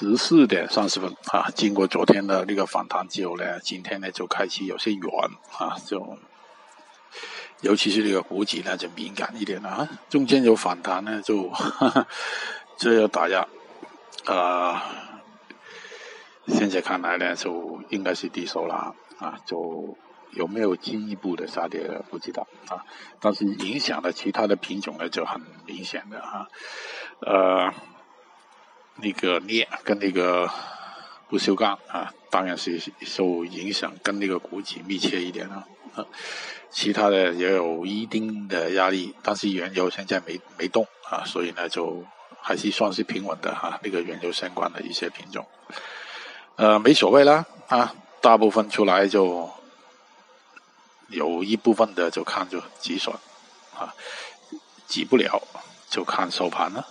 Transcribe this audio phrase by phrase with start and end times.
[0.00, 5.28] 十四点三十分啊，经过昨天的那个反弹之后呢，今天呢就开始有些软
[5.58, 6.16] 啊，就
[7.62, 11.50] 尤其是这个股指呢就敏感一点了啊，中间有反弹呢就
[12.78, 13.48] 这要打压
[14.26, 14.84] 啊，
[16.46, 19.96] 现在看来呢就应该是低收了啊，就
[20.30, 22.86] 有没有进一步的下跌不知道啊，
[23.18, 26.46] 但是影响了其他的品种呢就很明显的啊，
[27.18, 27.74] 呃。
[29.00, 30.50] 那个镍跟那个
[31.28, 36.04] 不锈钢啊，当然是受影响，跟那个股指密切一点了啊。
[36.70, 42.04] 其他的也有一定的压力，但是原油现在没没动啊，所以呢就
[42.42, 43.78] 还是算是平稳的哈。
[43.82, 45.46] 那个原油相关的一些品种，
[46.56, 49.50] 呃，没所谓啦啊，大部分出来就
[51.08, 53.14] 有一部分的就看就止损
[53.74, 53.94] 啊，
[54.86, 55.42] 止不了
[55.88, 56.86] 就看收盘了。